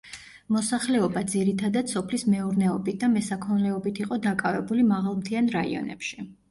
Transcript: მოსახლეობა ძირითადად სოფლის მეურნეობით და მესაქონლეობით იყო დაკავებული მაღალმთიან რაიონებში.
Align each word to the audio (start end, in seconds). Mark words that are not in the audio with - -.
მოსახლეობა 0.53 1.23
ძირითადად 1.33 1.93
სოფლის 1.95 2.25
მეურნეობით 2.35 2.99
და 3.05 3.13
მესაქონლეობით 3.19 4.05
იყო 4.07 4.21
დაკავებული 4.29 4.91
მაღალმთიან 4.95 5.59
რაიონებში. 5.61 6.25